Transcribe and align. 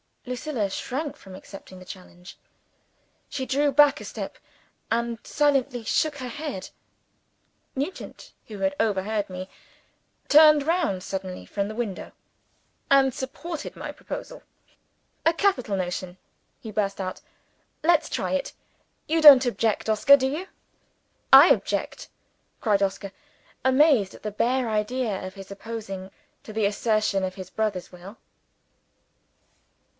Lucilla 0.25 0.67
shrank 0.69 1.15
from 1.15 1.35
accepting 1.35 1.77
the 1.77 1.85
challenge. 1.85 2.37
She 3.27 3.45
drew 3.45 3.71
back 3.71 3.99
a 3.99 4.05
step, 4.05 4.37
and 4.89 5.19
silently 5.23 5.83
shook 5.83 6.17
her 6.17 6.27
head. 6.27 6.69
Nugent, 7.75 8.33
who 8.47 8.59
had 8.59 8.75
overheard 8.79 9.29
me, 9.29 9.49
turned 10.27 10.65
round 10.65 11.03
suddenly 11.03 11.45
from 11.45 11.67
the 11.67 11.75
window, 11.75 12.13
and 12.89 13.13
supported 13.13 13.75
my 13.75 13.91
proposal. 13.91 14.41
"A 15.25 15.33
capital 15.33 15.75
notion!" 15.75 16.17
he 16.59 16.71
burst 16.71 16.99
out. 17.01 17.21
"Let's 17.83 18.09
try 18.09 18.31
it! 18.33 18.53
You 19.07 19.21
don't 19.21 19.45
object, 19.45 19.89
Oscar 19.89 20.17
do 20.17 20.27
you?" 20.27 20.47
"I 21.33 21.49
object?" 21.49 22.09
cried 22.59 22.81
Oscar 22.81 23.11
amazed 23.65 24.15
at 24.15 24.23
the 24.23 24.31
bare 24.31 24.69
idea 24.69 25.23
of 25.25 25.33
his 25.35 25.51
opposing 25.51 26.09
any 26.47 26.47
assertion 26.47 26.51
of 26.51 26.51
his 26.51 26.51
will 26.51 26.53
to 26.53 26.53
the 26.53 26.65
assertion 26.65 27.23
of 27.23 27.35
his 27.35 27.49
brother's 27.51 27.91
will. 27.91 28.17